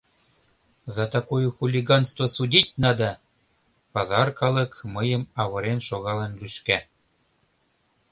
—За 0.97 1.05
такое 1.07 1.51
хулиганство 1.51 2.25
судить 2.25 2.73
надо!— 2.75 3.09
пазар 3.93 4.27
калык 4.39 4.71
мыйым 4.95 5.23
авырен 5.41 5.79
шогалын 5.87 6.31
лӱшка. 6.41 6.79